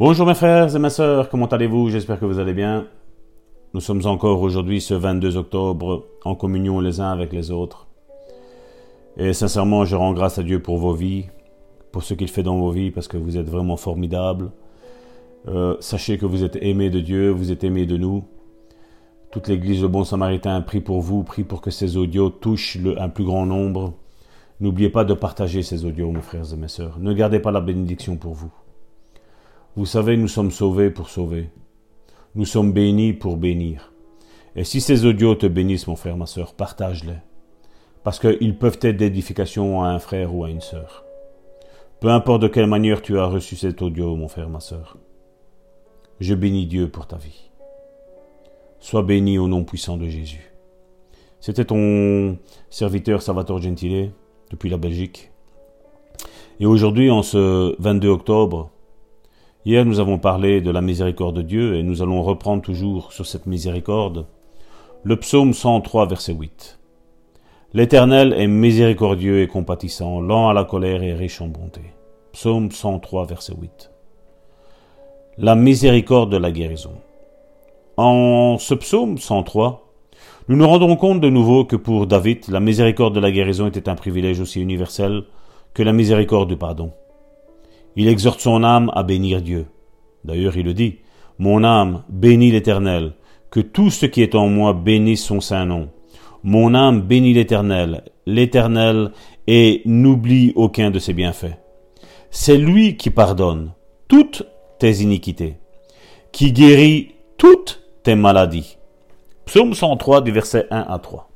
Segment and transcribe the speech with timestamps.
[0.00, 1.88] Bonjour mes frères et mes sœurs, comment allez-vous?
[1.88, 2.88] J'espère que vous allez bien.
[3.74, 7.86] Nous sommes encore aujourd'hui ce 22 octobre en communion les uns avec les autres.
[9.16, 11.26] Et sincèrement, je rends grâce à Dieu pour vos vies,
[11.92, 14.50] pour ce qu'il fait dans vos vies, parce que vous êtes vraiment formidables.
[15.46, 18.24] Euh, sachez que vous êtes aimés de Dieu, vous êtes aimés de nous.
[19.30, 23.08] Toute l'Église Le Bon Samaritain prie pour vous, prie pour que ces audios touchent un
[23.08, 23.94] plus grand nombre.
[24.58, 26.98] N'oubliez pas de partager ces audios, mes frères et mes sœurs.
[26.98, 28.50] Ne gardez pas la bénédiction pour vous.
[29.76, 31.50] Vous savez, nous sommes sauvés pour sauver.
[32.36, 33.92] Nous sommes bénis pour bénir.
[34.54, 37.18] Et si ces audios te bénissent, mon frère, ma sœur, partage-les.
[38.04, 41.04] Parce qu'ils peuvent être d'édification à un frère ou à une sœur.
[41.98, 44.96] Peu importe de quelle manière tu as reçu cet audio, mon frère, ma sœur.
[46.20, 47.50] Je bénis Dieu pour ta vie.
[48.78, 50.52] Sois béni au nom puissant de Jésus.
[51.40, 52.38] C'était ton
[52.70, 54.12] serviteur Salvatore Gentile
[54.52, 55.32] depuis la Belgique.
[56.60, 58.70] Et aujourd'hui, en ce 22 octobre,
[59.66, 63.24] Hier, nous avons parlé de la miséricorde de Dieu et nous allons reprendre toujours sur
[63.24, 64.26] cette miséricorde
[65.04, 66.78] le psaume 103, verset 8.
[67.72, 71.80] L'Éternel est miséricordieux et compatissant, lent à la colère et riche en bonté.
[72.32, 73.90] Psaume 103, verset 8.
[75.38, 76.98] La miséricorde de la guérison.
[77.96, 79.90] En ce psaume 103,
[80.48, 83.88] nous nous rendons compte de nouveau que pour David, la miséricorde de la guérison était
[83.88, 85.22] un privilège aussi universel
[85.72, 86.92] que la miséricorde du pardon.
[87.96, 89.66] Il exhorte son âme à bénir Dieu.
[90.24, 90.98] D'ailleurs, il le dit,
[91.38, 93.12] Mon âme bénit l'Éternel,
[93.50, 95.90] que tout ce qui est en moi bénisse son saint nom.
[96.42, 99.12] Mon âme bénit l'Éternel, l'Éternel,
[99.46, 101.58] et n'oublie aucun de ses bienfaits.
[102.30, 103.72] C'est lui qui pardonne
[104.08, 104.44] toutes
[104.78, 105.56] tes iniquités,
[106.32, 108.76] qui guérit toutes tes maladies.
[109.46, 111.30] Psaume 103 du verset 1 à 3.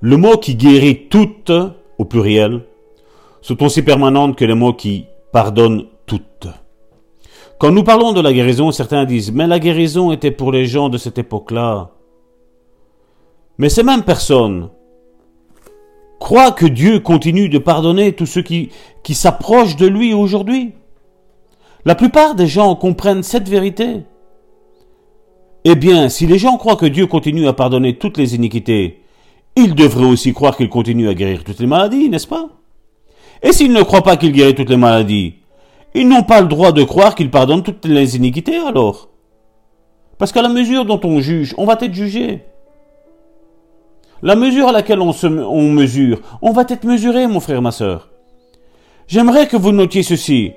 [0.00, 1.52] Le mot qui guérit toutes,
[1.98, 2.62] au pluriel,
[3.42, 6.48] sont aussi permanentes que les mots qui pardonnent toutes.
[7.58, 10.88] Quand nous parlons de la guérison, certains disent, mais la guérison était pour les gens
[10.88, 11.90] de cette époque-là.
[13.58, 14.70] Mais ces mêmes personnes
[16.18, 18.70] croient que Dieu continue de pardonner tous ceux qui,
[19.02, 20.72] qui s'approchent de lui aujourd'hui.
[21.84, 24.02] La plupart des gens comprennent cette vérité.
[25.64, 29.02] Eh bien, si les gens croient que Dieu continue à pardonner toutes les iniquités,
[29.56, 32.48] ils devraient aussi croire qu'il continue à guérir toutes les maladies, n'est-ce pas?
[33.42, 35.36] Et s'ils ne croient pas qu'il guérit toutes les maladies,
[35.94, 39.08] ils n'ont pas le droit de croire qu'il pardonne toutes les iniquités alors.
[40.18, 42.42] Parce qu'à la mesure dont on juge, on va être jugé.
[44.22, 48.10] La mesure à laquelle on, se, mesure, on va être mesuré, mon frère, ma sœur.
[49.08, 50.52] J'aimerais que vous notiez ceci.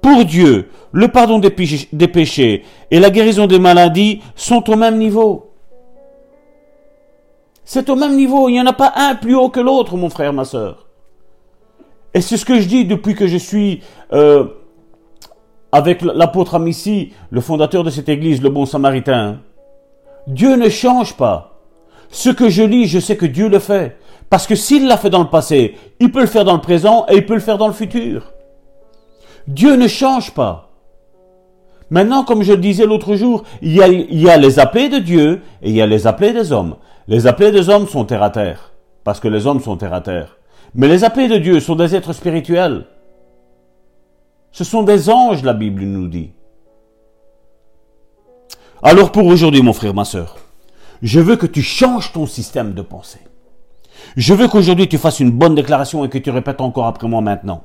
[0.00, 1.54] Pour Dieu, le pardon des
[1.92, 5.50] des péchés et la guérison des maladies sont au même niveau.
[7.64, 8.48] C'est au même niveau.
[8.48, 10.85] Il n'y en a pas un plus haut que l'autre, mon frère, ma sœur.
[12.16, 13.82] Et c'est ce que je dis depuis que je suis
[14.14, 14.46] euh,
[15.70, 19.40] avec l'apôtre Amici, le fondateur de cette église, le bon samaritain.
[20.26, 21.60] Dieu ne change pas.
[22.08, 23.98] Ce que je lis, je sais que Dieu le fait.
[24.30, 27.04] Parce que s'il l'a fait dans le passé, il peut le faire dans le présent
[27.10, 28.32] et il peut le faire dans le futur.
[29.46, 30.70] Dieu ne change pas.
[31.90, 33.82] Maintenant, comme je le disais l'autre jour, il y,
[34.30, 36.76] a, les appelés de Dieu et il y a les appelés des hommes.
[37.08, 38.72] Les appelés des hommes sont terre à terre.
[39.04, 40.38] Parce que les hommes sont terre à terre.
[40.74, 42.86] Mais les appelés de Dieu sont des êtres spirituels.
[44.52, 46.32] Ce sont des anges, la Bible nous dit.
[48.82, 50.36] Alors pour aujourd'hui, mon frère, ma soeur,
[51.02, 53.20] je veux que tu changes ton système de pensée.
[54.16, 57.20] Je veux qu'aujourd'hui tu fasses une bonne déclaration et que tu répètes encore après moi
[57.20, 57.64] maintenant.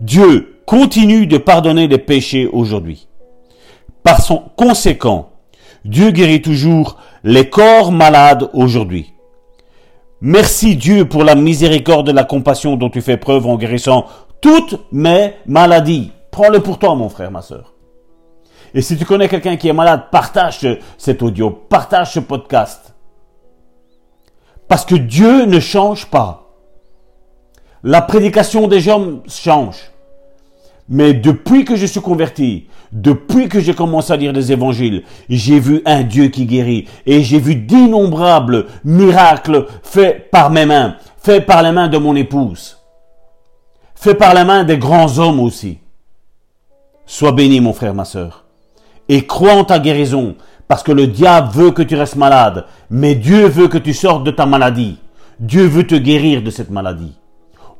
[0.00, 3.08] Dieu continue de pardonner les péchés aujourd'hui.
[4.02, 5.30] Par son conséquent,
[5.84, 9.12] Dieu guérit toujours les corps malades aujourd'hui.
[10.22, 14.06] Merci Dieu pour la miséricorde et la compassion dont tu fais preuve en guérissant
[14.42, 16.12] toutes mes maladies.
[16.30, 17.72] Prends-le pour toi, mon frère, ma soeur.
[18.74, 20.66] Et si tu connais quelqu'un qui est malade, partage
[20.98, 22.94] cet audio, partage ce podcast.
[24.68, 26.50] Parce que Dieu ne change pas.
[27.82, 29.89] La prédication des hommes change.
[30.92, 35.60] Mais depuis que je suis converti, depuis que j'ai commencé à lire les évangiles, j'ai
[35.60, 41.46] vu un Dieu qui guérit et j'ai vu d'innombrables miracles faits par mes mains, faits
[41.46, 42.78] par les mains de mon épouse,
[43.94, 45.78] faits par les mains des grands hommes aussi.
[47.06, 48.46] Sois béni mon frère, ma sœur,
[49.08, 50.34] et crois en ta guérison,
[50.66, 54.24] parce que le diable veut que tu restes malade, mais Dieu veut que tu sortes
[54.24, 54.98] de ta maladie.
[55.38, 57.16] Dieu veut te guérir de cette maladie.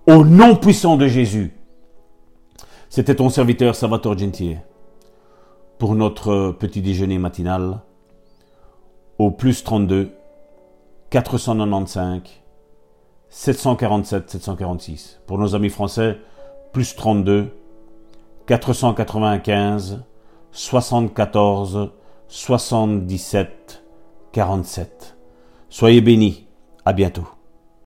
[0.06, 1.52] Au nom puissant de Jésus.
[2.92, 4.62] C'était ton serviteur Salvatore Gentile
[5.78, 7.82] pour notre petit déjeuner matinal
[9.16, 10.10] au plus 32
[11.08, 12.22] 495
[13.28, 15.20] 747 746.
[15.28, 16.18] Pour nos amis français,
[16.72, 17.56] plus 32
[18.46, 20.02] 495
[20.50, 21.92] 74
[22.26, 23.84] 77
[24.32, 25.16] 47.
[25.68, 26.48] Soyez bénis.
[26.84, 27.28] À bientôt.